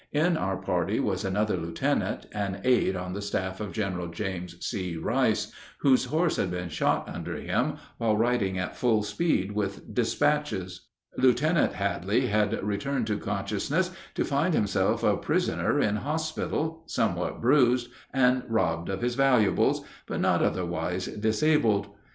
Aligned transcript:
In 0.13 0.35
our 0.35 0.57
party 0.57 0.99
was 0.99 1.23
another 1.23 1.55
lieutenant, 1.57 2.25
an 2.33 2.61
aide 2.63 2.95
on 2.95 3.13
the 3.13 3.21
staff 3.21 3.61
of 3.61 3.71
General 3.71 4.07
James 4.07 4.55
C. 4.65 4.97
Rice, 4.97 5.51
whose 5.81 6.05
horse 6.05 6.37
had 6.37 6.49
been 6.49 6.69
shot 6.69 7.07
under 7.07 7.35
him 7.35 7.75
while 7.99 8.17
riding 8.17 8.57
at 8.57 8.75
full 8.75 9.03
speed 9.03 9.51
with 9.51 9.93
despatches. 9.93 10.87
Lieutenant 11.19 11.73
Hadley 11.73 12.25
had 12.25 12.63
returned 12.63 13.05
to 13.05 13.19
consciousness 13.19 13.91
to 14.15 14.25
find 14.25 14.55
himself 14.55 15.03
a 15.03 15.15
prisoner 15.17 15.79
in 15.79 15.97
hospital, 15.97 16.83
somewhat 16.87 17.39
bruised, 17.39 17.87
and 18.11 18.41
robbed 18.47 18.89
of 18.89 19.03
his 19.03 19.13
valuables, 19.13 19.83
but 20.07 20.19
not 20.19 20.41
otherwise 20.41 21.05
disabled. 21.05 21.89